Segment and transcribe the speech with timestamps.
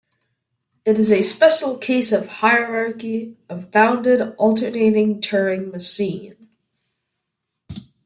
[0.83, 6.49] It is a special case of hierarchy of bounded alternating Turing machine.